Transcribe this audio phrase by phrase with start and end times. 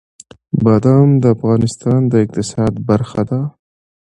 [0.63, 3.41] بادام د افغانستان د اقتصاد برخه ده.